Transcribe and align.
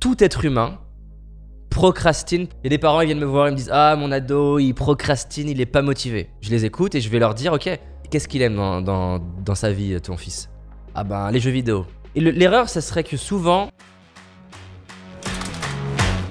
tout 0.00 0.22
être 0.22 0.44
humain 0.44 0.78
procrastine. 1.70 2.42
Il 2.62 2.64
y 2.64 2.66
a 2.68 2.70
des 2.70 2.78
parents, 2.78 3.00
ils 3.00 3.06
viennent 3.06 3.18
me 3.18 3.26
voir, 3.26 3.48
ils 3.48 3.52
me 3.52 3.56
disent 3.56 3.70
Ah, 3.72 3.94
mon 3.96 4.10
ado, 4.12 4.58
il 4.58 4.72
procrastine, 4.74 5.48
il 5.48 5.60
est 5.60 5.66
pas 5.66 5.82
motivé. 5.82 6.30
Je 6.40 6.50
les 6.50 6.64
écoute 6.64 6.94
et 6.94 7.00
je 7.00 7.08
vais 7.08 7.18
leur 7.18 7.34
dire 7.34 7.52
Ok, 7.52 7.68
qu'est-ce 8.10 8.28
qu'il 8.28 8.42
aime 8.42 8.56
dans, 8.56 9.54
sa 9.54 9.70
vie, 9.72 10.00
ton 10.00 10.16
fils? 10.16 10.48
Ah, 10.94 11.04
ben, 11.04 11.30
les 11.30 11.40
jeux 11.40 11.50
vidéo. 11.50 11.86
Et 12.14 12.20
le- 12.20 12.30
l'erreur, 12.30 12.68
ça 12.68 12.80
serait 12.80 13.04
que 13.04 13.16
souvent. 13.16 13.68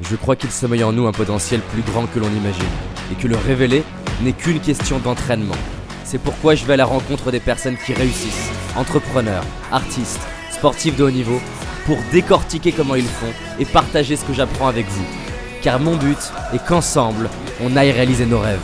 Je 0.02 0.16
crois 0.16 0.36
qu'il 0.36 0.50
sommeille 0.52 0.84
en 0.84 0.94
nous 0.94 1.06
un 1.08 1.12
potentiel 1.12 1.60
plus 1.62 1.82
grand 1.82 2.06
que 2.08 2.20
l'on 2.20 2.30
imagine. 2.30 2.64
Et 3.12 3.16
que 3.16 3.28
le 3.28 3.36
révéler 3.36 3.84
n'est 4.22 4.34
qu'une 4.34 4.60
question 4.60 5.00
d'entraînement. 5.00 5.56
C'est 6.04 6.18
pourquoi 6.22 6.56
je 6.56 6.66
vais 6.66 6.74
à 6.74 6.78
la 6.78 6.86
rencontre 6.86 7.32
des 7.32 7.42
personnes 7.42 7.76
qui 7.86 7.94
réussissent, 7.94 8.50
entrepreneurs, 8.78 9.44
artistes, 9.72 10.22
sportifs 10.52 10.96
de 10.96 11.04
haut 11.04 11.12
niveau, 11.12 11.40
pour 11.88 11.98
décortiquer 12.12 12.74
comment 12.74 12.96
ils 12.96 13.06
font 13.06 13.32
et 13.60 13.66
partager 13.66 14.18
ce 14.18 14.26
que 14.26 14.34
j'apprends 14.34 14.68
avec 14.68 14.86
vous. 14.88 15.06
Car 15.62 15.80
mon 15.80 15.96
but 15.96 16.18
est 16.54 16.64
qu'ensemble, 16.68 17.30
on 17.62 17.78
aille 17.78 17.94
réaliser 17.94 18.26
nos 18.26 18.40
rêves. 18.40 18.60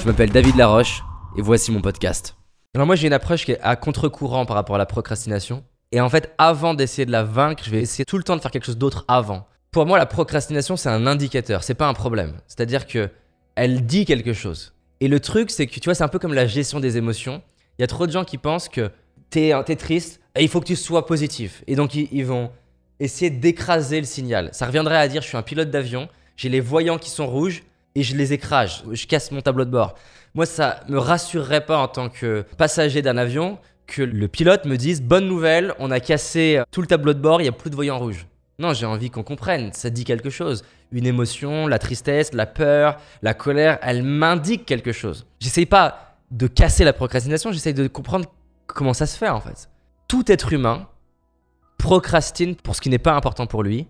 Je 0.00 0.04
m'appelle 0.06 0.30
David 0.30 0.56
Laroche 0.56 1.04
et 1.36 1.40
voici 1.40 1.70
mon 1.70 1.80
podcast. 1.80 2.34
Alors 2.74 2.88
moi 2.88 2.96
j'ai 2.96 3.06
une 3.06 3.12
approche 3.12 3.44
qui 3.44 3.52
est 3.52 3.60
à 3.60 3.76
contre-courant 3.76 4.44
par 4.44 4.56
rapport 4.56 4.74
à 4.74 4.78
la 4.78 4.86
procrastination. 4.86 5.62
Et 5.92 6.00
en 6.00 6.08
fait, 6.08 6.34
avant 6.36 6.74
d'essayer 6.74 7.06
de 7.06 7.12
la 7.12 7.22
vaincre, 7.22 7.62
je 7.64 7.70
vais 7.70 7.80
essayer 7.80 8.04
tout 8.04 8.16
le 8.16 8.24
temps 8.24 8.34
de 8.34 8.40
faire 8.40 8.50
quelque 8.50 8.66
chose 8.66 8.78
d'autre 8.78 9.04
avant. 9.06 9.46
Pour 9.70 9.86
moi, 9.86 9.96
la 9.96 10.06
procrastination, 10.06 10.76
c'est 10.76 10.88
un 10.88 11.06
indicateur, 11.06 11.62
c'est 11.62 11.74
pas 11.74 11.86
un 11.86 11.94
problème. 11.94 12.40
C'est-à-dire 12.48 12.88
que 12.88 13.08
elle 13.54 13.86
dit 13.86 14.04
quelque 14.04 14.32
chose. 14.32 14.74
Et 15.00 15.06
le 15.06 15.20
truc, 15.20 15.48
c'est 15.52 15.68
que 15.68 15.78
tu 15.78 15.84
vois, 15.84 15.94
c'est 15.94 16.02
un 16.02 16.08
peu 16.08 16.18
comme 16.18 16.34
la 16.34 16.46
gestion 16.46 16.80
des 16.80 16.96
émotions. 16.96 17.40
Il 17.78 17.82
y 17.82 17.84
a 17.84 17.88
trop 17.88 18.08
de 18.08 18.12
gens 18.12 18.24
qui 18.24 18.38
pensent 18.38 18.68
que 18.68 18.90
t'es 19.30 19.50
es 19.50 19.76
triste 19.76 20.21
il 20.40 20.48
faut 20.48 20.60
que 20.60 20.66
tu 20.66 20.76
sois 20.76 21.06
positif. 21.06 21.62
Et 21.66 21.76
donc, 21.76 21.94
ils, 21.94 22.24
vont 22.24 22.50
essayer 23.00 23.30
d'écraser 23.30 24.00
le 24.00 24.06
signal. 24.06 24.50
Ça 24.52 24.66
reviendrait 24.66 24.96
à 24.96 25.08
dire 25.08 25.22
je 25.22 25.28
suis 25.28 25.36
un 25.36 25.42
pilote 25.42 25.70
d'avion, 25.70 26.08
j'ai 26.36 26.48
les 26.48 26.60
voyants 26.60 26.98
qui 26.98 27.10
sont 27.10 27.26
rouges 27.26 27.62
et 27.94 28.02
je 28.02 28.16
les 28.16 28.32
écrase, 28.32 28.82
je 28.90 29.06
casse 29.06 29.30
mon 29.32 29.42
tableau 29.42 29.64
de 29.64 29.70
bord. 29.70 29.94
Moi, 30.34 30.46
ça 30.46 30.80
me 30.88 30.98
rassurerait 30.98 31.66
pas 31.66 31.76
en 31.76 31.88
tant 31.88 32.08
que 32.08 32.46
passager 32.56 33.02
d'un 33.02 33.18
avion 33.18 33.58
que 33.86 34.02
le 34.02 34.28
pilote 34.28 34.64
me 34.64 34.76
dise 34.76 35.02
bonne 35.02 35.26
nouvelle, 35.26 35.74
on 35.78 35.90
a 35.90 36.00
cassé 36.00 36.62
tout 36.70 36.80
le 36.80 36.86
tableau 36.86 37.12
de 37.12 37.18
bord, 37.18 37.40
il 37.40 37.44
n'y 37.44 37.50
a 37.50 37.52
plus 37.52 37.68
de 37.68 37.74
voyants 37.74 37.98
rouges. 37.98 38.26
Non, 38.58 38.72
j'ai 38.72 38.86
envie 38.86 39.10
qu'on 39.10 39.22
comprenne, 39.22 39.72
ça 39.72 39.90
dit 39.90 40.04
quelque 40.04 40.30
chose. 40.30 40.62
Une 40.92 41.06
émotion, 41.06 41.66
la 41.66 41.78
tristesse, 41.78 42.32
la 42.32 42.46
peur, 42.46 42.96
la 43.20 43.34
colère, 43.34 43.78
elle 43.82 44.02
m'indique 44.02 44.64
quelque 44.64 44.92
chose. 44.92 45.26
J'essaye 45.40 45.66
pas 45.66 46.16
de 46.30 46.46
casser 46.46 46.84
la 46.84 46.92
procrastination, 46.92 47.52
j'essaye 47.52 47.74
de 47.74 47.86
comprendre 47.88 48.32
comment 48.66 48.94
ça 48.94 49.06
se 49.06 49.18
fait 49.18 49.28
en 49.28 49.40
fait. 49.40 49.68
Tout 50.12 50.30
être 50.30 50.52
humain 50.52 50.88
procrastine 51.78 52.54
pour 52.54 52.76
ce 52.76 52.82
qui 52.82 52.90
n'est 52.90 52.98
pas 52.98 53.14
important 53.14 53.46
pour 53.46 53.62
lui 53.62 53.88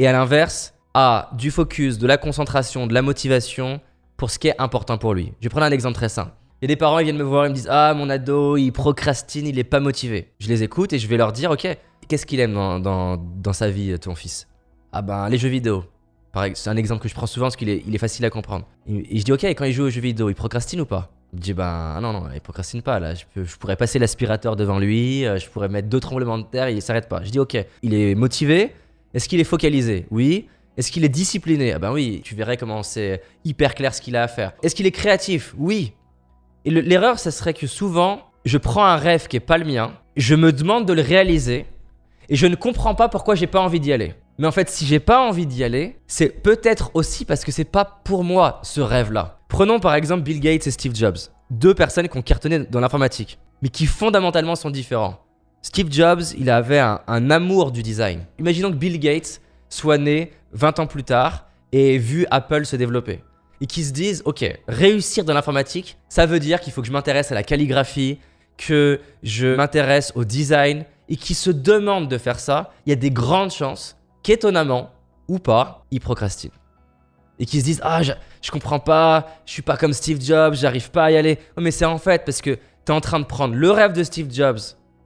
et 0.00 0.08
à 0.08 0.10
l'inverse 0.10 0.74
a 0.94 1.30
du 1.34 1.52
focus, 1.52 1.98
de 1.98 2.08
la 2.08 2.16
concentration, 2.16 2.88
de 2.88 2.92
la 2.92 3.02
motivation 3.02 3.80
pour 4.16 4.32
ce 4.32 4.40
qui 4.40 4.48
est 4.48 4.60
important 4.60 4.98
pour 4.98 5.14
lui. 5.14 5.32
Je 5.38 5.44
vais 5.44 5.50
prendre 5.50 5.66
un 5.66 5.70
exemple 5.70 5.94
très 5.94 6.08
simple. 6.08 6.32
Il 6.60 6.64
y 6.64 6.66
a 6.66 6.74
des 6.74 6.76
parents, 6.76 6.98
ils 6.98 7.04
viennent 7.04 7.18
me 7.18 7.22
voir, 7.22 7.46
ils 7.46 7.50
me 7.50 7.54
disent 7.54 7.68
Ah, 7.70 7.94
mon 7.94 8.10
ado, 8.10 8.56
il 8.56 8.72
procrastine, 8.72 9.46
il 9.46 9.56
est 9.56 9.62
pas 9.62 9.78
motivé. 9.78 10.32
Je 10.40 10.48
les 10.48 10.64
écoute 10.64 10.92
et 10.92 10.98
je 10.98 11.06
vais 11.06 11.16
leur 11.16 11.30
dire 11.30 11.52
Ok, 11.52 11.68
qu'est-ce 12.08 12.26
qu'il 12.26 12.40
aime 12.40 12.54
dans, 12.82 13.52
sa 13.52 13.70
vie, 13.70 13.96
ton 14.00 14.16
fils? 14.16 14.48
Ah, 14.90 15.02
ben, 15.02 15.28
les 15.28 15.38
jeux 15.38 15.50
vidéo. 15.50 15.84
C'est 16.54 16.68
un 16.68 16.76
exemple 16.76 17.00
que 17.00 17.08
je 17.08 17.14
prends 17.14 17.28
souvent 17.28 17.46
parce 17.46 17.54
qu'il 17.54 17.68
est, 17.68 17.84
est 17.88 17.98
facile 17.98 18.24
à 18.24 18.30
comprendre. 18.30 18.66
Et, 18.88 19.20
je 19.20 19.24
dis 19.24 19.32
Ok, 19.32 19.44
quand 19.44 19.66
il 19.66 19.72
joue 19.72 19.84
aux 19.84 19.90
jeux 19.90 20.00
vidéo, 20.00 20.30
il 20.30 20.34
procrastine 20.34 20.80
ou 20.80 20.84
pas? 20.84 21.13
Me 21.34 21.38
dit 21.40 21.52
Ben, 21.54 21.98
non, 22.00 22.12
non, 22.12 22.24
il 22.34 22.40
procrastine 22.40 22.82
pas. 22.82 22.98
Là, 23.00 23.14
je, 23.14 23.24
peux- 23.34 23.44
je 23.44 23.56
pourrais 23.56 23.76
passer 23.76 23.98
l'aspirateur 23.98 24.56
devant 24.56 24.78
lui, 24.78 25.26
euh, 25.26 25.38
je 25.38 25.48
pourrais 25.48 25.68
mettre 25.68 25.88
deux 25.88 26.00
tremblements 26.00 26.38
de 26.38 26.44
terre, 26.44 26.68
il 26.70 26.80
s'arrête 26.80 27.08
pas. 27.08 27.22
Je 27.24 27.30
dis 27.30 27.38
Ok, 27.40 27.56
il 27.82 27.94
est 27.94 28.14
motivé 28.14 28.72
Est-ce 29.14 29.28
qu'il 29.28 29.40
est 29.40 29.44
focalisé? 29.44 30.06
Oui. 30.10 30.48
Est-ce 30.76 30.90
qu'il 30.90 31.04
est 31.04 31.08
discipliné? 31.08 31.72
Ah 31.72 31.78
ben 31.78 31.92
oui, 31.92 32.20
tu 32.24 32.34
verrais 32.34 32.56
comment 32.56 32.82
c'est 32.82 33.22
hyper 33.44 33.74
clair 33.76 33.94
ce 33.94 34.00
qu'il 34.00 34.16
a 34.16 34.24
à 34.24 34.28
faire. 34.28 34.52
Est-ce 34.62 34.74
qu'il 34.74 34.86
est 34.86 34.90
créatif? 34.92 35.54
Oui. 35.56 35.92
Et 36.64 36.70
le- 36.70 36.80
l'erreur, 36.80 37.18
ça 37.20 37.30
serait 37.30 37.54
que 37.54 37.66
souvent, 37.68 38.22
je 38.44 38.58
prends 38.58 38.84
un 38.84 38.96
rêve 38.96 39.28
qui 39.28 39.36
est 39.36 39.40
pas 39.40 39.56
le 39.58 39.64
mien, 39.64 39.92
je 40.16 40.34
me 40.34 40.50
demande 40.52 40.84
de 40.86 40.92
le 40.92 41.02
réaliser, 41.02 41.66
et 42.28 42.34
je 42.36 42.46
ne 42.46 42.56
comprends 42.56 42.94
pas 42.96 43.08
pourquoi 43.08 43.34
j'ai 43.36 43.46
pas 43.46 43.60
envie 43.60 43.78
d'y 43.80 43.92
aller. 43.92 44.14
Mais 44.38 44.48
en 44.48 44.52
fait, 44.52 44.68
si 44.68 44.84
j'ai 44.84 44.98
pas 44.98 45.20
envie 45.28 45.46
d'y 45.46 45.62
aller, 45.62 45.96
c'est 46.08 46.28
peut-être 46.42 46.90
aussi 46.94 47.24
parce 47.24 47.44
que 47.44 47.52
c'est 47.52 47.64
pas 47.64 47.84
pour 48.02 48.24
moi 48.24 48.58
ce 48.64 48.80
rêve-là. 48.80 49.38
Prenons 49.54 49.78
par 49.78 49.94
exemple 49.94 50.24
Bill 50.24 50.40
Gates 50.40 50.66
et 50.66 50.72
Steve 50.72 50.96
Jobs, 50.96 51.16
deux 51.48 51.74
personnes 51.74 52.08
qui 52.08 52.18
ont 52.18 52.22
cartonné 52.22 52.58
dans 52.58 52.80
l'informatique, 52.80 53.38
mais 53.62 53.68
qui 53.68 53.86
fondamentalement 53.86 54.56
sont 54.56 54.68
différents. 54.68 55.20
Steve 55.62 55.92
Jobs, 55.92 56.22
il 56.36 56.50
avait 56.50 56.80
un, 56.80 57.30
amour 57.30 57.70
du 57.70 57.84
design. 57.84 58.24
Imaginons 58.40 58.72
que 58.72 58.76
Bill 58.76 58.98
Gates 58.98 59.40
soit 59.68 59.96
né 59.96 60.32
20 60.54 60.80
ans 60.80 60.86
plus 60.88 61.04
tard 61.04 61.46
et 61.70 61.98
vu 61.98 62.26
Apple 62.32 62.66
se 62.66 62.74
développer. 62.74 63.22
Et 63.60 63.66
qui 63.66 63.84
se 63.84 63.92
disent, 63.92 64.22
ok, 64.24 64.44
réussir 64.66 65.24
dans 65.24 65.34
l'informatique, 65.34 65.98
ça 66.08 66.26
veut 66.26 66.40
dire 66.40 66.58
qu'il 66.58 66.72
faut 66.72 66.80
que 66.80 66.88
je 66.88 66.92
m'intéresse 66.92 67.30
à 67.30 67.36
la 67.36 67.44
calligraphie, 67.44 68.18
que 68.56 69.00
je 69.22 69.54
m'intéresse 69.54 70.10
au 70.16 70.24
design, 70.24 70.84
et 71.08 71.14
qui 71.14 71.34
se 71.34 71.50
demandent 71.52 72.08
de 72.08 72.18
faire 72.18 72.40
ça, 72.40 72.72
il 72.86 72.90
y 72.90 72.92
a 72.92 72.96
des 72.96 73.12
grandes 73.12 73.52
chances 73.52 73.96
qu'étonnamment, 74.24 74.90
ou 75.28 75.38
pas, 75.38 75.86
ils 75.92 76.00
procrastinent. 76.00 76.50
Et 77.38 77.46
qui 77.46 77.58
se 77.60 77.64
disent, 77.64 77.80
ah, 77.82 78.02
je, 78.02 78.12
je 78.42 78.50
comprends 78.50 78.78
pas, 78.78 79.26
je 79.46 79.52
suis 79.52 79.62
pas 79.62 79.76
comme 79.76 79.92
Steve 79.92 80.20
Jobs, 80.22 80.54
j'arrive 80.54 80.90
pas 80.90 81.04
à 81.04 81.10
y 81.10 81.16
aller. 81.16 81.38
Oh, 81.56 81.60
mais 81.60 81.70
c'est 81.72 81.84
en 81.84 81.98
fait 81.98 82.24
parce 82.24 82.40
que 82.40 82.50
tu 82.54 82.60
es 82.88 82.90
en 82.92 83.00
train 83.00 83.18
de 83.20 83.24
prendre 83.24 83.54
le 83.54 83.70
rêve 83.70 83.92
de 83.92 84.02
Steve 84.04 84.28
Jobs 84.32 84.58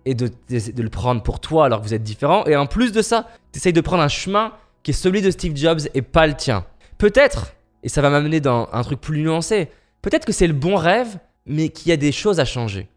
et 0.05 0.15
de, 0.15 0.29
de- 0.49 0.73
de 0.73 0.83
le 0.83 0.91
prendre 0.91 1.23
pour 1.23 1.41
toi 1.41 1.65
alors 1.67 1.81
que 1.81 1.87
vous 1.87 1.95
êtes 1.95 2.03
différents. 2.03 2.45
Et 2.47 2.57
en 2.57 2.67
plus 2.67 2.93
de 2.93 3.01
ça, 3.03 3.29
tu 3.53 3.59
essayes 3.59 3.73
de 3.73 3.81
prendre 3.81 4.03
un 4.03 4.09
chemin 4.09 4.53
qui 4.83 4.91
est 4.91 4.95
celui 4.95 5.23
de 5.23 5.31
Steve 5.31 5.57
Jobs 5.57 5.81
et 5.95 6.03
pas 6.03 6.27
le 6.27 6.35
tien. 6.35 6.65
Peut-être, 6.99 7.55
et 7.83 7.89
ça 7.89 8.03
va 8.03 8.11
m'amener 8.11 8.41
dans 8.41 8.69
un 8.73 8.83
truc 8.83 9.01
plus 9.01 9.23
nuancé, 9.23 9.69
peut-être 10.03 10.25
que 10.25 10.33
c'est 10.33 10.47
le 10.47 10.53
bon 10.53 10.77
rêve, 10.77 11.19
mais 11.47 11.69
qu'il 11.71 11.89
y 11.89 11.93
a 11.93 11.97
des 11.97 12.13
choses 12.13 12.41
à 12.41 12.45
changer. 12.45 12.89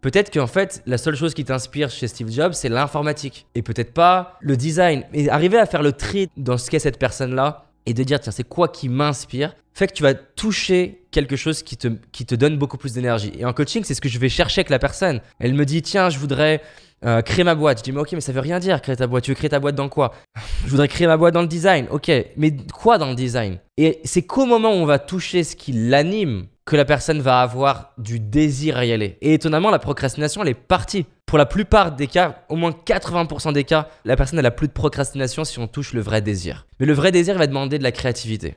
Peut-être 0.00 0.32
qu'en 0.32 0.46
fait, 0.46 0.82
la 0.86 0.96
seule 0.96 1.16
chose 1.16 1.34
qui 1.34 1.44
t'inspire 1.44 1.90
chez 1.90 2.06
Steve 2.06 2.30
Jobs, 2.30 2.52
c'est 2.52 2.68
l'informatique. 2.68 3.46
Et 3.56 3.62
peut-être 3.62 3.92
pas 3.92 4.36
le 4.40 4.56
design. 4.56 5.04
Mais 5.12 5.28
arriver 5.28 5.58
à 5.58 5.66
faire 5.66 5.82
le 5.82 5.92
tri 5.92 6.30
dans 6.36 6.56
ce 6.56 6.70
qu'est 6.70 6.78
cette 6.78 6.98
personne-là 7.00 7.64
et 7.88 7.94
de 7.94 8.04
dire, 8.04 8.20
tiens, 8.20 8.32
c'est 8.32 8.46
quoi 8.46 8.68
qui 8.68 8.90
m'inspire, 8.90 9.54
fait 9.72 9.86
que 9.86 9.94
tu 9.94 10.02
vas 10.02 10.12
toucher 10.12 11.06
quelque 11.10 11.36
chose 11.36 11.62
qui 11.62 11.78
te, 11.78 11.88
qui 12.12 12.26
te 12.26 12.34
donne 12.34 12.58
beaucoup 12.58 12.76
plus 12.76 12.92
d'énergie. 12.92 13.32
Et 13.38 13.46
en 13.46 13.54
coaching, 13.54 13.82
c'est 13.82 13.94
ce 13.94 14.00
que 14.02 14.10
je 14.10 14.18
vais 14.18 14.28
chercher 14.28 14.60
avec 14.60 14.68
la 14.68 14.78
personne. 14.78 15.20
Elle 15.38 15.54
me 15.54 15.64
dit, 15.64 15.80
tiens, 15.80 16.10
je 16.10 16.18
voudrais 16.18 16.60
euh, 17.06 17.22
créer 17.22 17.44
ma 17.44 17.54
boîte. 17.54 17.78
Je 17.78 17.84
dis, 17.84 17.92
mais 17.92 18.00
ok, 18.00 18.12
mais 18.12 18.20
ça 18.20 18.32
veut 18.32 18.40
rien 18.40 18.58
dire, 18.58 18.82
créer 18.82 18.96
ta 18.96 19.06
boîte. 19.06 19.24
Tu 19.24 19.30
veux 19.30 19.36
créer 19.36 19.48
ta 19.48 19.58
boîte 19.58 19.74
dans 19.74 19.88
quoi? 19.88 20.12
Je 20.64 20.70
voudrais 20.70 20.88
créer 20.88 21.06
ma 21.06 21.16
boîte 21.16 21.32
dans 21.32 21.40
le 21.40 21.48
design. 21.48 21.86
Ok, 21.90 22.10
mais 22.36 22.54
quoi 22.74 22.98
dans 22.98 23.08
le 23.08 23.14
design? 23.14 23.58
Et 23.78 24.00
c'est 24.04 24.22
qu'au 24.22 24.44
moment 24.44 24.70
où 24.70 24.76
on 24.76 24.84
va 24.84 24.98
toucher 24.98 25.44
ce 25.44 25.56
qui 25.56 25.72
l'anime, 25.72 26.46
que 26.68 26.76
la 26.76 26.84
personne 26.84 27.22
va 27.22 27.40
avoir 27.40 27.92
du 27.96 28.20
désir 28.20 28.76
à 28.76 28.84
y 28.84 28.92
aller. 28.92 29.16
Et 29.22 29.32
étonnamment, 29.32 29.70
la 29.70 29.78
procrastination, 29.78 30.42
elle 30.42 30.50
est 30.50 30.54
partie. 30.54 31.06
Pour 31.24 31.38
la 31.38 31.46
plupart 31.46 31.92
des 31.92 32.08
cas, 32.08 32.44
au 32.50 32.56
moins 32.56 32.72
80% 32.72 33.54
des 33.54 33.64
cas, 33.64 33.88
la 34.04 34.16
personne 34.16 34.38
elle 34.38 34.44
a 34.44 34.50
plus 34.50 34.68
de 34.68 34.74
procrastination 34.74 35.44
si 35.44 35.58
on 35.58 35.66
touche 35.66 35.94
le 35.94 36.02
vrai 36.02 36.20
désir. 36.20 36.66
Mais 36.78 36.84
le 36.84 36.92
vrai 36.92 37.10
désir 37.10 37.38
va 37.38 37.46
demander 37.46 37.78
de 37.78 37.82
la 37.82 37.90
créativité. 37.90 38.56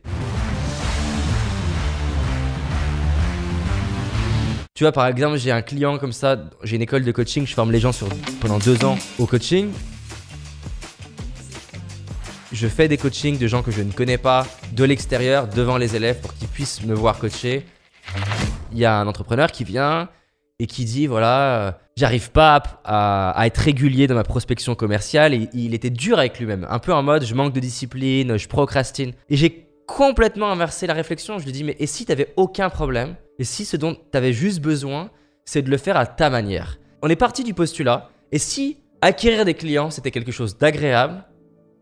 Tu 4.73 4.83
vois, 4.83 4.91
par 4.91 5.07
exemple, 5.07 5.37
j'ai 5.37 5.51
un 5.51 5.61
client 5.61 5.97
comme 5.97 6.11
ça, 6.11 6.49
j'ai 6.63 6.75
une 6.75 6.81
école 6.81 7.05
de 7.05 7.11
coaching, 7.13 7.47
je 7.47 7.53
forme 7.53 7.71
les 7.71 7.79
gens 7.79 7.91
pendant 8.41 8.59
deux 8.59 8.83
ans 8.83 8.97
au 9.19 9.25
coaching. 9.25 9.69
Je 12.51 12.67
fais 12.67 12.89
des 12.89 12.97
coachings 12.97 13.37
de 13.37 13.47
gens 13.47 13.63
que 13.63 13.71
je 13.71 13.81
ne 13.81 13.93
connais 13.93 14.17
pas 14.17 14.45
de 14.73 14.83
l'extérieur 14.83 15.47
devant 15.47 15.77
les 15.77 15.95
élèves 15.95 16.19
pour 16.19 16.33
qu'ils 16.33 16.49
puissent 16.49 16.83
me 16.83 16.93
voir 16.93 17.17
coacher. 17.17 17.65
Il 18.71 18.77
y 18.77 18.85
a 18.85 18.97
un 18.97 19.07
entrepreneur 19.07 19.51
qui 19.51 19.63
vient 19.63 20.09
et 20.59 20.67
qui 20.67 20.85
dit 20.85 21.07
voilà, 21.07 21.67
euh, 21.67 21.71
j'arrive 21.97 22.31
pas 22.31 22.61
à, 22.83 23.45
être 23.45 23.57
régulier 23.57 24.07
dans 24.07 24.15
ma 24.15 24.23
prospection 24.23 24.75
commerciale. 24.75 25.33
Et 25.33 25.49
il 25.53 25.73
était 25.73 25.89
dur 25.89 26.19
avec 26.19 26.39
lui-même, 26.39 26.67
un 26.69 26.79
peu 26.79 26.93
en 26.93 27.03
mode 27.03 27.25
je 27.25 27.33
manque 27.33 27.53
de 27.53 27.59
discipline, 27.59 28.37
je 28.37 28.47
procrastine. 28.47 29.13
Et 29.29 29.35
j'ai 29.35 29.67
complètement 29.87 30.51
inversé 30.51 30.87
la 30.87 30.93
réflexion. 30.93 31.39
Je 31.39 31.45
lui 31.45 31.51
dis 31.51 31.63
mais 31.63 31.75
et 31.79 31.87
si 31.87 32.05
t'avais 32.05 32.33
aucun 32.37 32.69
problème? 32.69 33.15
Et 33.39 33.43
si 33.43 33.65
ce 33.65 33.75
dont 33.75 33.97
t'avais 34.11 34.33
juste 34.33 34.61
besoin, 34.61 35.09
c'est 35.45 35.63
de 35.63 35.69
le 35.69 35.77
faire 35.77 35.97
à 35.97 36.05
ta 36.05 36.29
manière? 36.29 36.77
On 37.01 37.09
est 37.09 37.15
parti 37.15 37.43
du 37.43 37.53
postulat. 37.53 38.09
Et 38.31 38.39
si 38.39 38.77
acquérir 39.01 39.45
des 39.45 39.55
clients 39.55 39.89
c'était 39.89 40.11
quelque 40.11 40.31
chose 40.31 40.57
d'agréable, 40.57 41.25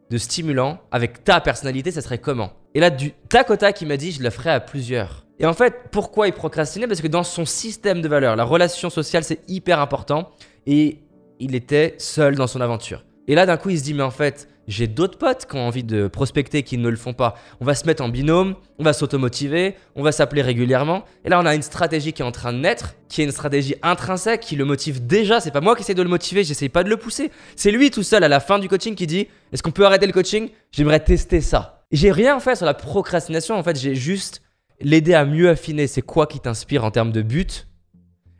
de 0.10 0.18
stimulant, 0.18 0.80
avec 0.92 1.24
ta 1.24 1.40
personnalité, 1.40 1.92
ça 1.92 2.02
serait 2.02 2.18
comment? 2.18 2.54
Et 2.74 2.80
là, 2.80 2.90
du 2.90 3.12
tac 3.30 3.50
au 3.50 3.86
m'a 3.86 3.98
dit, 3.98 4.12
je 4.12 4.24
le 4.24 4.30
ferai 4.30 4.52
à 4.52 4.60
plusieurs. 4.60 5.25
Et 5.39 5.45
en 5.45 5.53
fait, 5.53 5.86
pourquoi 5.91 6.27
il 6.27 6.33
procrastinait? 6.33 6.88
Parce 6.88 7.01
que 7.01 7.07
dans 7.07 7.24
son 7.24 7.45
système 7.45 8.01
de 8.01 8.09
valeurs, 8.09 8.36
la 8.36 8.44
relation 8.44 8.89
sociale, 8.89 9.24
c'est 9.24 9.39
hyper 9.47 9.80
important. 9.80 10.31
Et 10.68 11.00
il 11.39 11.56
était 11.56 11.95
seul 11.97 12.36
dans 12.36 12.47
son 12.47 12.59
aventure. 12.59 13.06
Et 13.27 13.36
là, 13.36 13.45
d'un 13.45 13.57
coup, 13.57 13.69
il 13.69 13.80
se 13.80 13.83
dit, 13.83 13.94
mais 13.94 14.03
en 14.03 14.12
fait, 14.12 14.50
j'ai 14.68 14.88
d'autres 14.88 15.18
potes 15.18 15.45
qui 15.45 15.56
ont 15.56 15.65
envie 15.65 15.83
de 15.83 16.07
prospecter 16.07 16.63
qui 16.63 16.77
ne 16.77 16.89
le 16.89 16.97
font 16.97 17.13
pas. 17.13 17.36
On 17.62 17.65
va 17.65 17.74
se 17.74 17.86
mettre 17.88 18.03
en 18.03 18.09
binôme, 18.09 18.56
on 18.77 18.83
va 18.83 18.91
s'automotiver, 18.91 19.75
on 19.95 20.03
va 20.03 20.12
s'appeler 20.12 20.41
régulièrement. 20.41 21.06
Et 21.24 21.30
là, 21.30 21.39
on 21.39 21.45
a 21.45 21.56
une 21.56 21.62
stratégie 21.62 22.12
qui 22.12 22.21
est 22.21 22.25
en 22.25 22.31
train 22.31 22.51
de 22.51 22.59
naître, 22.59 22.95
qui 23.07 23.21
est 23.21 23.24
une 23.24 23.31
stratégie 23.31 23.75
intrinsèque, 23.81 24.41
qui 24.41 24.56
le 24.57 24.65
motive 24.65 25.07
déjà. 25.07 25.39
C'est 25.39 25.51
pas 25.51 25.62
moi 25.62 25.75
qui 25.75 25.81
essaie 25.83 25.95
de 25.95 26.03
le 26.03 26.09
motiver, 26.09 26.44
j'essaye 26.44 26.69
pas 26.69 26.83
de 26.83 26.89
le 26.89 26.97
pousser. 26.97 27.31
C'est 27.56 27.71
lui 27.71 27.91
tout 27.91 28.03
seul 28.03 28.24
à 28.24 28.27
la 28.27 28.39
fin 28.39 28.59
du 28.59 28.68
coaching 28.68 28.94
qui 28.94 29.07
dit 29.07 29.27
Est-ce 29.53 29.63
qu'on 29.63 29.71
peut 29.71 29.86
arrêter 29.86 30.06
le 30.06 30.13
coaching? 30.13 30.50
J'aimerais 30.71 31.00
tester 31.00 31.41
ça. 31.41 31.83
J'ai 31.91 32.12
rien 32.12 32.39
fait 32.39 32.56
sur 32.56 32.68
la 32.68 32.75
procrastination, 32.75 33.56
en 33.56 33.63
fait, 33.63 33.80
j'ai 33.80 33.95
juste 33.95 34.44
l'aider 34.81 35.14
à 35.14 35.26
mieux 35.26 35.50
affiner 35.50 35.88
c'est 35.88 36.02
quoi 36.02 36.28
qui 36.28 36.40
t'inspire 36.40 36.84
en 36.84 36.92
termes 36.92 37.12
de 37.12 37.22
but 37.22 37.68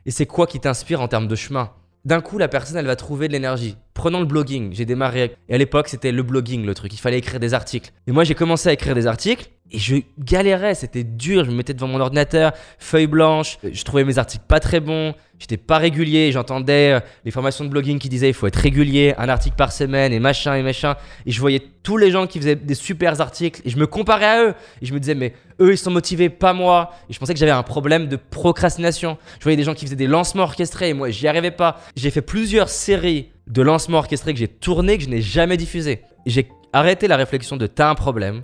et 0.06 0.10
c'est 0.10 0.26
quoi 0.26 0.46
qui 0.46 0.60
t'inspire 0.60 1.00
en 1.00 1.08
termes 1.08 1.28
de 1.28 1.36
chemin 1.36 1.70
d'un 2.04 2.20
coup, 2.20 2.38
la 2.38 2.48
personne, 2.48 2.76
elle 2.78 2.86
va 2.86 2.96
trouver 2.96 3.28
de 3.28 3.32
l'énergie. 3.32 3.76
Prenons 3.92 4.20
le 4.20 4.26
blogging. 4.26 4.72
J'ai 4.72 4.86
démarré. 4.86 5.36
Et 5.48 5.54
à 5.54 5.58
l'époque, 5.58 5.88
c'était 5.88 6.12
le 6.12 6.22
blogging, 6.22 6.64
le 6.64 6.74
truc. 6.74 6.94
Il 6.94 6.98
fallait 6.98 7.18
écrire 7.18 7.40
des 7.40 7.52
articles. 7.52 7.92
Et 8.06 8.12
moi, 8.12 8.24
j'ai 8.24 8.34
commencé 8.34 8.68
à 8.68 8.72
écrire 8.72 8.94
des 8.94 9.06
articles. 9.06 9.50
Et 9.72 9.78
je 9.78 9.96
galérais, 10.18 10.74
c'était 10.74 11.04
dur. 11.04 11.44
Je 11.44 11.50
me 11.50 11.56
mettais 11.56 11.74
devant 11.74 11.86
mon 11.86 12.00
ordinateur, 12.00 12.52
feuille 12.78 13.06
blanche. 13.06 13.58
Je 13.62 13.82
trouvais 13.84 14.04
mes 14.04 14.18
articles 14.18 14.44
pas 14.46 14.60
très 14.60 14.80
bons. 14.80 15.14
J'étais 15.38 15.56
pas 15.56 15.78
régulier. 15.78 16.32
J'entendais 16.32 16.92
euh, 16.92 17.00
les 17.24 17.30
formations 17.30 17.64
de 17.64 17.70
blogging 17.70 17.98
qui 17.98 18.08
disaient 18.08 18.28
il 18.28 18.34
faut 18.34 18.46
être 18.46 18.56
régulier, 18.56 19.14
un 19.16 19.28
article 19.28 19.56
par 19.56 19.72
semaine 19.72 20.12
et 20.12 20.18
machin 20.18 20.54
et 20.54 20.62
machin. 20.62 20.96
Et 21.24 21.30
je 21.30 21.40
voyais 21.40 21.62
tous 21.82 21.96
les 21.96 22.10
gens 22.10 22.26
qui 22.26 22.38
faisaient 22.38 22.56
des 22.56 22.74
super 22.74 23.20
articles 23.20 23.62
et 23.64 23.70
je 23.70 23.78
me 23.78 23.86
comparais 23.86 24.26
à 24.26 24.44
eux. 24.44 24.54
Et 24.82 24.86
je 24.86 24.92
me 24.92 24.98
disais 24.98 25.14
mais 25.14 25.34
eux 25.60 25.72
ils 25.72 25.78
sont 25.78 25.90
motivés, 25.90 26.28
pas 26.28 26.52
moi. 26.52 26.92
Et 27.08 27.12
je 27.12 27.18
pensais 27.18 27.32
que 27.32 27.40
j'avais 27.40 27.52
un 27.52 27.62
problème 27.62 28.08
de 28.08 28.16
procrastination. 28.16 29.18
Je 29.38 29.44
voyais 29.44 29.56
des 29.56 29.64
gens 29.64 29.74
qui 29.74 29.84
faisaient 29.84 29.96
des 29.96 30.08
lancements 30.08 30.42
orchestrés 30.42 30.90
et 30.90 30.94
moi 30.94 31.10
j'y 31.10 31.28
arrivais 31.28 31.52
pas. 31.52 31.80
J'ai 31.96 32.10
fait 32.10 32.22
plusieurs 32.22 32.68
séries 32.68 33.30
de 33.46 33.62
lancements 33.62 33.98
orchestrés 33.98 34.32
que 34.32 34.38
j'ai 34.38 34.48
tourné 34.48 34.98
que 34.98 35.04
je 35.04 35.08
n'ai 35.08 35.22
jamais 35.22 35.56
diffusé. 35.56 36.02
J'ai 36.26 36.48
arrêté 36.72 37.08
la 37.08 37.16
réflexion 37.16 37.56
de 37.56 37.66
t'as 37.66 37.88
un 37.88 37.94
problème. 37.94 38.42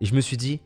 Et 0.00 0.06
je 0.06 0.14
me 0.14 0.20
suis 0.20 0.36
dit, 0.36 0.60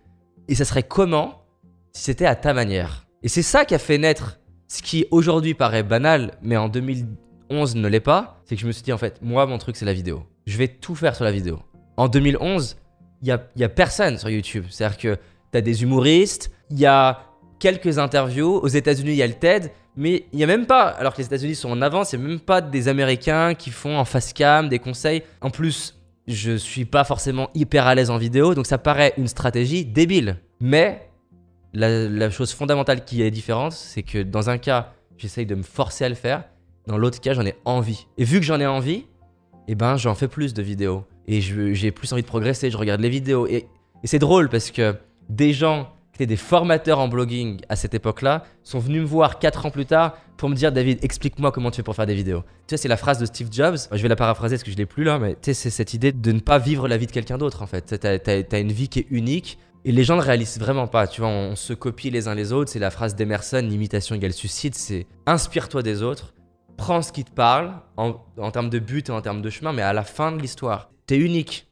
et 0.48 0.54
ça 0.54 0.64
serait 0.64 0.82
comment 0.82 1.44
si 1.92 2.04
c'était 2.04 2.26
à 2.26 2.34
ta 2.34 2.52
manière? 2.54 3.06
Et 3.22 3.28
c'est 3.28 3.42
ça 3.42 3.64
qui 3.64 3.74
a 3.74 3.78
fait 3.78 3.98
naître 3.98 4.40
ce 4.68 4.82
qui 4.82 5.06
aujourd'hui 5.10 5.54
paraît 5.54 5.82
banal, 5.82 6.32
mais 6.42 6.56
en 6.56 6.68
2011 6.68 7.76
ne 7.76 7.88
l'est 7.88 8.00
pas. 8.00 8.40
C'est 8.44 8.54
que 8.54 8.60
je 8.60 8.66
me 8.66 8.72
suis 8.72 8.82
dit, 8.82 8.92
en 8.92 8.98
fait, 8.98 9.20
moi, 9.20 9.46
mon 9.46 9.58
truc, 9.58 9.76
c'est 9.76 9.84
la 9.84 9.92
vidéo. 9.92 10.24
Je 10.46 10.56
vais 10.56 10.68
tout 10.68 10.94
faire 10.94 11.14
sur 11.14 11.24
la 11.24 11.32
vidéo. 11.32 11.60
En 11.96 12.08
2011, 12.08 12.76
il 13.22 13.26
n'y 13.26 13.32
a, 13.32 13.42
y 13.56 13.64
a 13.64 13.68
personne 13.68 14.18
sur 14.18 14.30
YouTube. 14.30 14.64
C'est-à-dire 14.70 14.98
que 14.98 15.18
tu 15.52 15.58
as 15.58 15.60
des 15.60 15.82
humoristes, 15.82 16.50
il 16.70 16.78
y 16.78 16.86
a 16.86 17.20
quelques 17.58 17.98
interviews. 17.98 18.56
Aux 18.56 18.68
États-Unis, 18.68 19.10
il 19.10 19.16
y 19.16 19.22
a 19.22 19.26
le 19.26 19.34
TED, 19.34 19.70
mais 19.96 20.26
il 20.32 20.36
n'y 20.36 20.44
a 20.44 20.46
même 20.46 20.66
pas, 20.66 20.84
alors 20.84 21.12
que 21.12 21.18
les 21.18 21.26
États-Unis 21.26 21.54
sont 21.54 21.70
en 21.70 21.82
avance, 21.82 22.12
il 22.12 22.18
n'y 22.18 22.24
a 22.24 22.28
même 22.28 22.40
pas 22.40 22.60
des 22.60 22.88
Américains 22.88 23.54
qui 23.54 23.70
font 23.70 23.98
en 23.98 24.04
face 24.04 24.32
cam 24.32 24.68
des 24.68 24.78
conseils. 24.78 25.22
En 25.40 25.50
plus, 25.50 25.99
je 26.30 26.56
suis 26.56 26.84
pas 26.84 27.04
forcément 27.04 27.50
hyper 27.54 27.86
à 27.86 27.94
l'aise 27.94 28.10
en 28.10 28.18
vidéo, 28.18 28.54
donc 28.54 28.66
ça 28.66 28.78
paraît 28.78 29.14
une 29.16 29.28
stratégie 29.28 29.84
débile. 29.84 30.36
Mais 30.60 31.10
la, 31.72 32.30
chose 32.30 32.52
fondamentale 32.52 33.04
qui 33.04 33.22
est 33.22 33.30
différente, 33.30 33.72
c'est 33.72 34.02
que 34.02 34.22
dans 34.22 34.50
un 34.50 34.58
cas, 34.58 34.92
j'essaye 35.16 35.46
de 35.46 35.54
me 35.54 35.62
forcer 35.62 36.04
à 36.04 36.08
le 36.08 36.14
faire, 36.14 36.44
dans 36.86 36.98
l'autre 36.98 37.20
cas, 37.20 37.34
j'en 37.34 37.46
ai 37.46 37.54
envie. 37.64 38.06
Et 38.18 38.24
vu 38.24 38.40
que 38.40 38.46
j'en 38.46 38.60
ai 38.60 38.66
envie, 38.66 39.06
eh 39.68 39.74
ben, 39.74 39.96
j'en 39.96 40.14
fais 40.14 40.28
plus 40.28 40.54
de 40.54 40.62
vidéos. 40.62 41.04
Et 41.26 41.40
j'ai 41.40 41.92
plus 41.92 42.12
envie 42.12 42.22
de 42.22 42.26
progresser, 42.26 42.70
je 42.70 42.76
regarde 42.76 43.00
les 43.00 43.08
vidéos. 43.08 43.46
Et, 43.46 43.66
et 44.02 44.06
c'est 44.06 44.18
drôle 44.18 44.48
parce 44.48 44.70
que 44.70 44.96
des 45.28 45.52
gens 45.52 45.92
des 46.26 46.36
formateurs 46.36 46.98
en 46.98 47.08
blogging 47.08 47.60
à 47.68 47.76
cette 47.76 47.94
époque-là 47.94 48.44
sont 48.62 48.78
venus 48.78 49.02
me 49.02 49.06
voir 49.06 49.38
4 49.38 49.66
ans 49.66 49.70
plus 49.70 49.86
tard 49.86 50.16
pour 50.36 50.48
me 50.48 50.54
dire 50.54 50.72
David, 50.72 50.98
explique-moi 51.02 51.52
comment 51.52 51.70
tu 51.70 51.76
fais 51.76 51.82
pour 51.82 51.94
faire 51.94 52.06
des 52.06 52.14
vidéos. 52.14 52.42
Tu 52.66 52.70
sais, 52.70 52.76
c'est 52.78 52.88
la 52.88 52.96
phrase 52.96 53.18
de 53.18 53.26
Steve 53.26 53.48
Jobs. 53.50 53.76
Je 53.92 54.02
vais 54.02 54.08
la 54.08 54.16
paraphraser 54.16 54.56
parce 54.56 54.62
que 54.62 54.70
je 54.70 54.76
l'ai 54.76 54.86
plus 54.86 55.04
là, 55.04 55.18
mais 55.18 55.34
tu 55.34 55.38
sais, 55.44 55.54
c'est 55.54 55.70
cette 55.70 55.94
idée 55.94 56.12
de 56.12 56.32
ne 56.32 56.40
pas 56.40 56.58
vivre 56.58 56.88
la 56.88 56.96
vie 56.96 57.06
de 57.06 57.12
quelqu'un 57.12 57.38
d'autre 57.38 57.62
en 57.62 57.66
fait. 57.66 58.00
Tu 58.00 58.06
as, 58.06 58.58
une 58.58 58.72
vie 58.72 58.88
qui 58.88 59.00
est 59.00 59.06
unique. 59.10 59.58
Et 59.84 59.92
les 59.92 60.04
gens 60.04 60.16
ne 60.16 60.20
réalisent 60.20 60.58
vraiment 60.58 60.86
pas, 60.86 61.06
tu 61.06 61.22
vois, 61.22 61.30
on, 61.30 61.56
se 61.56 61.72
copie 61.72 62.10
les 62.10 62.28
uns 62.28 62.34
les 62.34 62.52
autres, 62.52 62.70
c'est 62.70 62.78
la 62.78 62.90
phrase 62.90 63.14
d'Emerson, 63.14 63.66
l'imitation 63.66 64.14
égale 64.14 64.34
suicide, 64.34 64.74
c'est 64.74 65.06
inspire-toi 65.24 65.82
des 65.82 66.02
autres, 66.02 66.34
prends 66.76 67.00
ce 67.00 67.12
qui 67.12 67.24
te 67.24 67.30
parle 67.30 67.72
en, 67.96 68.22
en 68.36 68.50
termes 68.50 68.68
de 68.68 68.78
but 68.78 69.08
et 69.08 69.12
en 69.12 69.22
termes 69.22 69.40
de 69.40 69.48
chemin, 69.48 69.72
mais 69.72 69.80
à 69.80 69.94
la 69.94 70.04
fin 70.04 70.32
de 70.32 70.42
l'histoire, 70.42 70.90
tu 71.06 71.14
es 71.14 71.16
unique. 71.16 71.69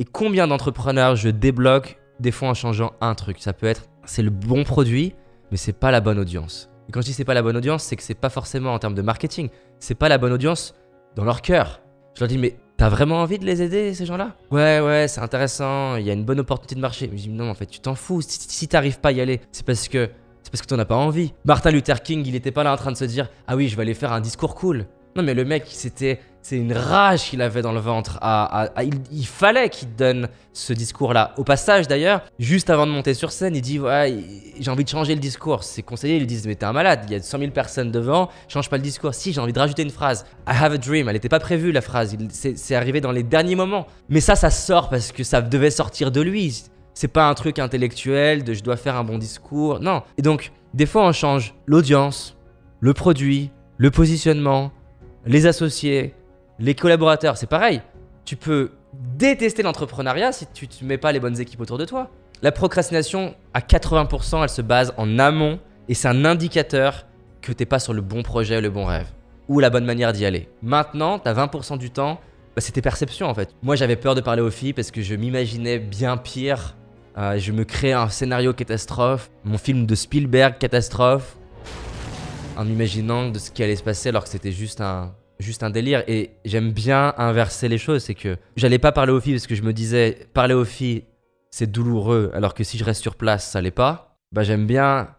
Et 0.00 0.06
combien 0.06 0.46
d'entrepreneurs 0.46 1.14
je 1.14 1.28
débloque 1.28 1.98
des 2.20 2.30
fois 2.30 2.48
en 2.48 2.54
changeant 2.54 2.94
un 3.02 3.14
truc 3.14 3.36
Ça 3.38 3.52
peut 3.52 3.66
être, 3.66 3.82
c'est 4.06 4.22
le 4.22 4.30
bon 4.30 4.64
produit, 4.64 5.14
mais 5.50 5.58
c'est 5.58 5.74
pas 5.74 5.90
la 5.90 6.00
bonne 6.00 6.18
audience. 6.18 6.70
Et 6.88 6.92
quand 6.92 7.02
je 7.02 7.06
dis 7.08 7.12
c'est 7.12 7.26
pas 7.26 7.34
la 7.34 7.42
bonne 7.42 7.58
audience, 7.58 7.82
c'est 7.82 7.96
que 7.96 8.02
c'est 8.02 8.14
pas 8.14 8.30
forcément 8.30 8.72
en 8.72 8.78
termes 8.78 8.94
de 8.94 9.02
marketing, 9.02 9.50
c'est 9.78 9.94
pas 9.94 10.08
la 10.08 10.16
bonne 10.16 10.32
audience 10.32 10.74
dans 11.16 11.24
leur 11.24 11.42
cœur. 11.42 11.82
Je 12.14 12.20
leur 12.20 12.28
dis, 12.28 12.38
mais 12.38 12.56
t'as 12.78 12.88
vraiment 12.88 13.20
envie 13.20 13.38
de 13.38 13.44
les 13.44 13.60
aider, 13.60 13.92
ces 13.92 14.06
gens-là? 14.06 14.36
Ouais, 14.50 14.80
ouais, 14.80 15.06
c'est 15.06 15.20
intéressant, 15.20 15.96
il 15.96 16.06
y 16.06 16.10
a 16.10 16.14
une 16.14 16.24
bonne 16.24 16.40
opportunité 16.40 16.76
de 16.76 16.80
marché. 16.80 17.06
Mais 17.12 17.18
je 17.18 17.24
dis, 17.24 17.28
non, 17.28 17.50
en 17.50 17.54
fait, 17.54 17.66
tu 17.66 17.80
t'en 17.80 17.94
fous. 17.94 18.22
Si, 18.22 18.38
si 18.40 18.68
t'arrives 18.68 19.00
pas 19.00 19.10
à 19.10 19.12
y 19.12 19.20
aller, 19.20 19.42
c'est 19.52 19.66
parce 19.66 19.86
que 19.86 20.08
c'est 20.42 20.50
parce 20.50 20.62
que 20.62 20.66
t'en 20.66 20.78
as 20.78 20.86
pas 20.86 20.96
envie. 20.96 21.34
Martin 21.44 21.72
Luther 21.72 22.02
King, 22.02 22.24
il 22.26 22.34
était 22.34 22.52
pas 22.52 22.64
là 22.64 22.72
en 22.72 22.76
train 22.76 22.90
de 22.90 22.96
se 22.96 23.04
dire, 23.04 23.28
ah 23.46 23.54
oui, 23.54 23.68
je 23.68 23.76
vais 23.76 23.82
aller 23.82 23.92
faire 23.92 24.14
un 24.14 24.22
discours 24.22 24.54
cool. 24.54 24.86
Non, 25.14 25.22
mais 25.22 25.34
le 25.34 25.44
mec, 25.44 25.64
c'était 25.66 26.20
c'est 26.42 26.56
une 26.56 26.72
rage 26.72 27.30
qu'il 27.30 27.42
avait 27.42 27.62
dans 27.62 27.72
le 27.72 27.80
ventre. 27.80 28.18
il, 29.12 29.26
fallait 29.26 29.68
qu'il 29.68 29.94
donne 29.94 30.28
ce 30.52 30.72
discours-là. 30.72 31.34
Au 31.36 31.44
passage, 31.44 31.86
d'ailleurs, 31.86 32.22
juste 32.38 32.70
avant 32.70 32.86
de 32.86 32.92
monter 32.92 33.14
sur 33.14 33.30
scène, 33.30 33.54
il 33.54 33.60
dit 33.60 33.78
ouais, 33.78 34.24
j'ai 34.58 34.70
envie 34.70 34.84
de 34.84 34.88
changer 34.88 35.14
le 35.14 35.20
discours. 35.20 35.62
Ses 35.64 35.82
conseillers 35.82 36.18
lui 36.18 36.26
disent 36.26 36.46
mais 36.46 36.54
t'es 36.54 36.64
un 36.64 36.72
malade. 36.72 37.00
Il 37.06 37.12
y 37.12 37.14
a 37.14 37.22
100 37.22 37.38
000 37.38 37.50
personnes 37.50 37.90
devant, 37.90 38.30
change 38.48 38.70
pas 38.70 38.78
le 38.78 38.82
discours. 38.82 39.14
Si, 39.14 39.32
j'ai 39.32 39.40
envie 39.40 39.52
de 39.52 39.58
rajouter 39.58 39.82
une 39.82 39.90
phrase. 39.90 40.24
I 40.48 40.52
have 40.52 40.72
a 40.72 40.78
dream. 40.78 41.08
Elle 41.08 41.14
n'était 41.14 41.28
pas 41.28 41.40
prévue 41.40 41.72
la 41.72 41.82
phrase. 41.82 42.16
C'est 42.30 42.74
arrivé 42.74 43.00
dans 43.00 43.12
les 43.12 43.22
derniers 43.22 43.56
moments. 43.56 43.86
Mais 44.08 44.20
ça, 44.20 44.34
ça 44.34 44.50
sort 44.50 44.88
parce 44.88 45.12
que 45.12 45.24
ça 45.24 45.42
devait 45.42 45.70
sortir 45.70 46.10
de 46.10 46.22
lui. 46.22 46.64
C'est 46.94 47.08
pas 47.08 47.28
un 47.28 47.34
truc 47.34 47.58
intellectuel 47.58 48.44
de 48.44 48.54
je 48.54 48.62
dois 48.62 48.76
faire 48.76 48.96
un 48.96 49.04
bon 49.04 49.18
discours. 49.18 49.80
Non. 49.80 50.02
Et 50.16 50.22
donc, 50.22 50.52
des 50.74 50.86
fois, 50.86 51.06
on 51.06 51.12
change 51.12 51.54
l'audience, 51.66 52.36
le 52.80 52.94
produit, 52.94 53.50
le 53.76 53.90
positionnement, 53.90 54.72
les 55.26 55.46
associés, 55.46 56.14
les 56.60 56.74
collaborateurs, 56.74 57.38
c'est 57.38 57.48
pareil. 57.48 57.80
Tu 58.24 58.36
peux 58.36 58.72
détester 58.92 59.62
l'entrepreneuriat 59.62 60.30
si 60.32 60.46
tu 60.46 60.68
ne 60.82 60.86
mets 60.86 60.98
pas 60.98 61.10
les 61.10 61.18
bonnes 61.18 61.40
équipes 61.40 61.60
autour 61.60 61.78
de 61.78 61.86
toi. 61.86 62.10
La 62.42 62.52
procrastination, 62.52 63.34
à 63.54 63.60
80%, 63.60 64.42
elle 64.42 64.48
se 64.48 64.62
base 64.62 64.92
en 64.96 65.18
amont 65.18 65.58
et 65.88 65.94
c'est 65.94 66.08
un 66.08 66.24
indicateur 66.24 67.06
que 67.40 67.52
tu 67.52 67.62
n'es 67.62 67.66
pas 67.66 67.78
sur 67.78 67.94
le 67.94 68.02
bon 68.02 68.22
projet, 68.22 68.60
le 68.60 68.70
bon 68.70 68.84
rêve 68.84 69.06
ou 69.48 69.58
la 69.58 69.70
bonne 69.70 69.84
manière 69.84 70.12
d'y 70.12 70.26
aller. 70.26 70.48
Maintenant, 70.62 71.18
tu 71.18 71.28
as 71.28 71.34
20% 71.34 71.78
du 71.78 71.90
temps, 71.90 72.20
bah, 72.54 72.60
c'est 72.60 72.72
tes 72.72 72.82
perceptions 72.82 73.26
en 73.26 73.34
fait. 73.34 73.48
Moi, 73.62 73.74
j'avais 73.74 73.96
peur 73.96 74.14
de 74.14 74.20
parler 74.20 74.42
aux 74.42 74.50
filles 74.50 74.74
parce 74.74 74.90
que 74.90 75.00
je 75.00 75.14
m'imaginais 75.14 75.78
bien 75.78 76.16
pire. 76.18 76.76
Euh, 77.16 77.38
je 77.38 77.52
me 77.52 77.64
créais 77.64 77.94
un 77.94 78.08
scénario 78.08 78.52
catastrophe, 78.52 79.30
mon 79.44 79.58
film 79.58 79.86
de 79.86 79.94
Spielberg 79.94 80.58
catastrophe, 80.58 81.36
en 82.56 82.66
imaginant 82.68 83.30
de 83.30 83.38
ce 83.38 83.50
qui 83.50 83.62
allait 83.62 83.76
se 83.76 83.82
passer 83.82 84.10
alors 84.10 84.22
que 84.22 84.28
c'était 84.28 84.52
juste 84.52 84.80
un, 84.80 85.12
juste 85.40 85.62
un 85.62 85.70
délire. 85.70 86.04
Et 86.06 86.30
j'aime 86.44 86.72
bien 86.72 87.14
inverser 87.16 87.68
les 87.68 87.78
choses. 87.78 88.04
C'est 88.04 88.14
que 88.14 88.36
j'allais 88.56 88.78
pas 88.78 88.92
parler 88.92 89.12
aux 89.12 89.20
filles 89.20 89.34
parce 89.34 89.46
que 89.46 89.54
je 89.54 89.62
me 89.62 89.72
disais, 89.72 90.28
parler 90.32 90.54
aux 90.54 90.64
filles, 90.64 91.04
c'est 91.50 91.70
douloureux, 91.70 92.30
alors 92.32 92.54
que 92.54 92.62
si 92.62 92.78
je 92.78 92.84
reste 92.84 93.02
sur 93.02 93.16
place, 93.16 93.50
ça 93.50 93.60
l'est 93.60 93.70
pas. 93.70 94.18
Bah, 94.32 94.44
j'aime 94.44 94.66
bien 94.66 95.14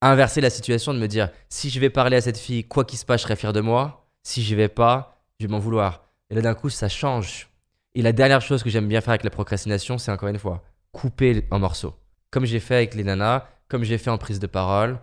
inverser 0.00 0.40
la 0.40 0.50
situation 0.50 0.94
de 0.94 0.98
me 0.98 1.08
dire, 1.08 1.30
si 1.48 1.70
je 1.70 1.80
vais 1.80 1.90
parler 1.90 2.16
à 2.16 2.20
cette 2.20 2.38
fille, 2.38 2.64
quoi 2.64 2.84
qu'il 2.84 2.98
se 2.98 3.04
passe, 3.04 3.20
je 3.20 3.24
serai 3.24 3.36
fier 3.36 3.52
de 3.52 3.60
moi. 3.60 4.08
Si 4.22 4.42
je 4.42 4.54
vais 4.54 4.68
pas, 4.68 5.22
je 5.38 5.46
vais 5.46 5.52
m'en 5.52 5.58
vouloir. 5.58 6.04
Et 6.30 6.34
là, 6.34 6.40
d'un 6.40 6.54
coup, 6.54 6.70
ça 6.70 6.88
change. 6.88 7.50
Et 7.94 8.02
la 8.02 8.12
dernière 8.12 8.40
chose 8.40 8.62
que 8.62 8.70
j'aime 8.70 8.88
bien 8.88 9.00
faire 9.00 9.10
avec 9.10 9.24
la 9.24 9.30
procrastination, 9.30 9.98
c'est 9.98 10.10
encore 10.10 10.28
une 10.28 10.38
fois, 10.38 10.62
couper 10.92 11.46
en 11.50 11.58
morceaux. 11.58 11.94
Comme 12.30 12.44
j'ai 12.44 12.60
fait 12.60 12.74
avec 12.74 12.94
les 12.94 13.04
nanas, 13.04 13.46
comme 13.68 13.84
j'ai 13.84 13.98
fait 13.98 14.10
en 14.10 14.18
prise 14.18 14.38
de 14.38 14.46
parole, 14.46 14.98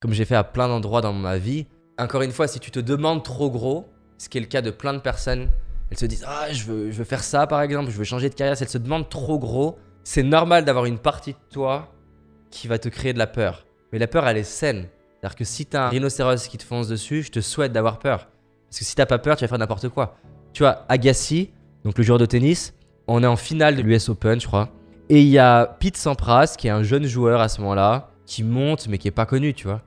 comme 0.00 0.12
j'ai 0.12 0.24
fait 0.24 0.36
à 0.36 0.44
plein 0.44 0.68
d'endroits 0.68 1.00
dans 1.00 1.12
ma 1.12 1.38
vie. 1.38 1.66
Encore 1.98 2.22
une 2.22 2.32
fois, 2.32 2.46
si 2.48 2.60
tu 2.60 2.70
te 2.70 2.80
demandes 2.80 3.24
trop 3.24 3.50
gros, 3.50 3.88
ce 4.18 4.28
qui 4.28 4.38
est 4.38 4.40
le 4.40 4.46
cas 4.46 4.62
de 4.62 4.70
plein 4.70 4.94
de 4.94 4.98
personnes. 4.98 5.48
Elles 5.90 5.98
se 5.98 6.06
disent 6.06 6.24
Ah, 6.26 6.52
je 6.52 6.64
veux, 6.64 6.90
je 6.90 6.98
veux 6.98 7.04
faire 7.04 7.22
ça 7.22 7.46
par 7.46 7.62
exemple, 7.62 7.90
je 7.90 7.96
veux 7.96 8.04
changer 8.04 8.28
de 8.28 8.34
carrière. 8.34 8.56
Si 8.56 8.62
elles 8.62 8.68
se 8.68 8.78
demandent 8.78 9.08
trop 9.08 9.38
gros, 9.38 9.78
c'est 10.04 10.22
normal 10.22 10.64
d'avoir 10.64 10.84
une 10.86 10.98
partie 10.98 11.32
de 11.32 11.38
toi 11.50 11.92
qui 12.50 12.68
va 12.68 12.78
te 12.78 12.88
créer 12.88 13.12
de 13.12 13.18
la 13.18 13.26
peur. 13.26 13.66
Mais 13.92 13.98
la 13.98 14.06
peur, 14.06 14.26
elle 14.26 14.36
est 14.36 14.44
saine. 14.44 14.86
C'est-à-dire 15.20 15.36
que 15.36 15.44
si 15.44 15.66
t'as 15.66 15.86
un 15.86 15.88
rhinocéros 15.88 16.48
qui 16.48 16.58
te 16.58 16.62
fonce 16.62 16.88
dessus, 16.88 17.22
je 17.22 17.30
te 17.30 17.40
souhaite 17.40 17.72
d'avoir 17.72 17.98
peur. 17.98 18.28
Parce 18.68 18.78
que 18.78 18.84
si 18.84 18.94
t'as 18.94 19.06
pas 19.06 19.18
peur, 19.18 19.36
tu 19.36 19.44
vas 19.44 19.48
faire 19.48 19.58
n'importe 19.58 19.88
quoi. 19.88 20.16
Tu 20.52 20.62
vois, 20.62 20.84
Agassi, 20.88 21.50
donc 21.84 21.98
le 21.98 22.04
joueur 22.04 22.18
de 22.18 22.26
tennis, 22.26 22.74
on 23.06 23.22
est 23.22 23.26
en 23.26 23.36
finale 23.36 23.76
de 23.76 23.82
l'US 23.82 24.08
Open, 24.08 24.40
je 24.40 24.46
crois. 24.46 24.70
Et 25.08 25.20
il 25.20 25.28
y 25.28 25.38
a 25.38 25.66
Pete 25.78 25.96
Sampras, 25.96 26.54
qui 26.58 26.66
est 26.66 26.70
un 26.70 26.82
jeune 26.82 27.04
joueur 27.04 27.40
à 27.40 27.48
ce 27.48 27.60
moment-là, 27.60 28.10
qui 28.26 28.42
monte, 28.42 28.88
mais 28.88 28.98
qui 28.98 29.08
est 29.08 29.12
pas 29.12 29.26
connu, 29.26 29.54
tu 29.54 29.66
vois. 29.66 29.82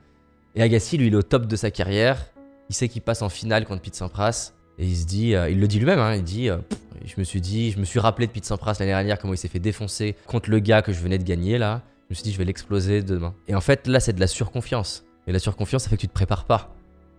Et 0.55 0.61
Agassi, 0.61 0.97
lui, 0.97 1.07
il 1.07 1.13
est 1.13 1.17
au 1.17 1.21
top 1.21 1.45
de 1.45 1.55
sa 1.55 1.71
carrière. 1.71 2.25
Il 2.69 2.75
sait 2.75 2.87
qu'il 2.87 3.01
passe 3.01 3.21
en 3.21 3.29
finale 3.29 3.65
contre 3.65 3.81
Pete 3.81 3.95
Sampras. 3.95 4.53
Et 4.77 4.85
il 4.85 4.95
se 4.95 5.05
dit, 5.05 5.35
euh, 5.35 5.49
il 5.49 5.59
le 5.59 5.67
dit 5.67 5.77
lui-même, 5.77 5.99
hein, 5.99 6.15
il 6.15 6.23
dit, 6.23 6.49
euh, 6.49 6.57
je 7.03 7.15
me 7.17 7.25
suis 7.25 7.41
dit, 7.41 7.71
je 7.71 7.79
me 7.79 7.83
suis 7.83 7.99
rappelé 7.99 8.27
de 8.27 8.31
Pete 8.31 8.45
Sampras 8.45 8.77
l'année 8.79 8.91
dernière, 8.91 9.19
comment 9.19 9.33
il 9.33 9.37
s'est 9.37 9.49
fait 9.49 9.59
défoncer 9.59 10.15
contre 10.25 10.49
le 10.49 10.59
gars 10.59 10.81
que 10.81 10.93
je 10.93 11.01
venais 11.01 11.17
de 11.17 11.23
gagner 11.23 11.57
là. 11.57 11.81
Je 12.07 12.11
me 12.11 12.15
suis 12.15 12.23
dit, 12.23 12.31
je 12.31 12.37
vais 12.37 12.45
l'exploser 12.45 13.03
demain. 13.03 13.35
Et 13.47 13.55
en 13.55 13.61
fait, 13.61 13.87
là, 13.87 13.99
c'est 13.99 14.13
de 14.13 14.19
la 14.21 14.27
surconfiance. 14.27 15.03
Et 15.27 15.33
la 15.33 15.39
surconfiance, 15.39 15.83
ça 15.83 15.89
fait 15.89 15.97
que 15.97 16.01
tu 16.01 16.07
te 16.07 16.13
prépares 16.13 16.45
pas. 16.45 16.73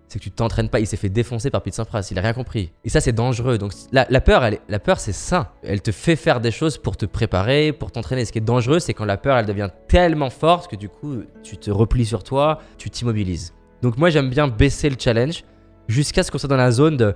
c'est 0.09 0.19
que 0.19 0.25
tu 0.25 0.31
t'entraînes 0.31 0.71
pas. 0.71 0.81
Il 0.81 0.87
s'est 0.87 0.97
fait 0.97 1.11
défoncer 1.11 1.51
par 1.51 1.63
Pete 1.63 1.75
Sampras, 1.75 2.09
il 2.11 2.19
a 2.19 2.23
rien 2.23 2.33
compris. 2.33 2.73
Et 2.85 2.89
ça, 2.89 3.01
c'est 3.03 3.13
dangereux. 3.13 3.59
Donc 3.59 3.73
la, 3.93 4.07
peur, 4.23 4.51
la 4.69 4.79
peur, 4.79 4.99
c'est 4.99 5.13
sain. 5.13 5.49
Elle 5.63 5.83
te 5.83 5.93
fait 5.93 6.17
faire 6.17 6.41
des 6.41 6.51
choses 6.51 6.79
pour 6.79 6.97
te 6.97 7.05
préparer, 7.05 7.73
pour 7.73 7.93
t'entraîner. 7.93 8.25
Ce 8.25 8.33
qui 8.33 8.39
est 8.39 8.41
dangereux, 8.41 8.79
c'est 8.79 8.95
quand 8.95 9.05
la 9.05 9.19
peur, 9.19 9.37
elle 9.37 9.47
devient 9.47 9.69
tellement 9.87 10.31
forte 10.31 10.71
que 10.71 10.77
du 10.77 10.89
coup, 10.89 11.19
tu 11.43 11.59
te 11.59 11.71
replies 11.71 12.07
sur 12.07 12.25
toi, 12.25 12.61
tu 12.79 12.89
t'immobilises. 12.89 13.53
Donc 13.83 13.97
moi, 13.99 14.11
j'aime 14.11 14.31
bien 14.31 14.49
baisser 14.49 14.91
le 14.91 14.97
challenge 14.99 15.45
jusqu'à 15.89 16.23
ce 16.23 16.31
qu'on 16.31 16.39
soit 16.39 16.49
dans 16.49 16.57
la 16.57 16.71
zone 16.71 16.97
de 16.97 17.15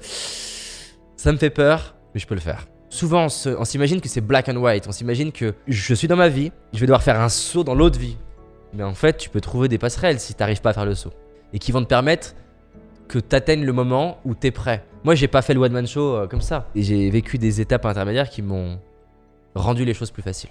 ça 1.16 1.33
me 1.33 1.38
fait 1.38 1.50
peur, 1.50 1.94
mais 2.12 2.21
je 2.21 2.26
peux 2.26 2.35
le 2.35 2.40
faire. 2.40 2.66
Souvent, 2.90 3.26
on 3.26 3.64
s'imagine 3.64 4.00
que 4.00 4.09
c'est 4.09 4.21
black 4.21 4.49
and 4.49 4.56
white. 4.56 4.87
On 4.87 4.92
s'imagine 4.92 5.33
que 5.33 5.54
je 5.66 5.94
suis 5.94 6.06
dans 6.06 6.16
ma 6.16 6.28
vie, 6.28 6.52
je 6.73 6.78
vais 6.78 6.87
devoir 6.87 7.02
faire 7.02 7.21
un 7.21 7.28
saut 7.28 7.64
dans 7.64 7.75
l'autre 7.75 7.99
vie. 7.99 8.16
Mais 8.73 8.85
en 8.85 8.94
fait, 8.94 9.16
tu 9.16 9.30
peux 9.30 9.40
trouver 9.40 9.68
des 9.68 9.78
passerelles 9.78 10.21
si 10.21 10.35
tu 10.35 10.40
n'arrives 10.40 10.61
pas 10.61 10.71
à 10.71 10.73
faire 10.75 10.85
le 10.85 10.94
saut. 10.94 11.12
Et 11.52 11.59
qui 11.59 11.73
vont 11.73 11.83
te 11.83 11.88
permettre 11.88 12.35
que 13.09 13.18
tu 13.18 13.35
atteignes 13.35 13.64
le 13.64 13.73
moment 13.73 14.18
où 14.25 14.35
tu 14.35 14.47
es 14.47 14.50
prêt. 14.50 14.85
Moi, 15.02 15.14
j'ai 15.14 15.28
pas 15.28 15.42
fait 15.42 15.54
le 15.54 15.61
one 15.61 15.73
man 15.73 15.87
show 15.87 16.14
euh, 16.14 16.26
comme 16.26 16.40
ça. 16.40 16.68
Et 16.75 16.83
j'ai 16.83 17.11
vécu 17.11 17.38
des 17.38 17.61
étapes 17.61 17.85
intermédiaires 17.87 18.30
qui 18.30 18.42
m'ont 18.42 18.78
rendu 19.54 19.85
les 19.85 19.94
choses 19.94 20.11
plus 20.11 20.23
faciles. 20.23 20.50